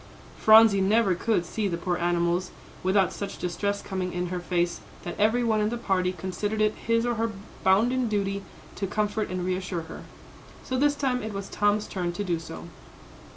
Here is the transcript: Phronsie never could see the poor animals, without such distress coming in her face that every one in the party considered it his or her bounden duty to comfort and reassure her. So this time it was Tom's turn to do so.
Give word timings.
Phronsie 0.39 0.81
never 0.81 1.13
could 1.13 1.45
see 1.45 1.67
the 1.67 1.77
poor 1.77 1.95
animals, 1.95 2.49
without 2.81 3.13
such 3.13 3.37
distress 3.37 3.83
coming 3.83 4.11
in 4.13 4.29
her 4.29 4.39
face 4.39 4.79
that 5.03 5.13
every 5.19 5.43
one 5.43 5.61
in 5.61 5.69
the 5.69 5.77
party 5.77 6.11
considered 6.11 6.59
it 6.59 6.73
his 6.73 7.05
or 7.05 7.13
her 7.21 7.31
bounden 7.63 8.07
duty 8.07 8.41
to 8.77 8.87
comfort 8.87 9.29
and 9.29 9.45
reassure 9.45 9.81
her. 9.83 10.01
So 10.63 10.75
this 10.75 10.95
time 10.95 11.21
it 11.21 11.33
was 11.33 11.49
Tom's 11.49 11.85
turn 11.85 12.13
to 12.13 12.23
do 12.23 12.39
so. 12.39 12.65